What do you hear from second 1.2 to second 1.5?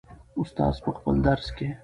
درس